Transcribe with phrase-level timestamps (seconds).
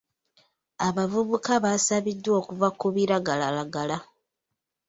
[0.87, 3.97] Abavubuka basabiddwa okuva ku biragalalagala.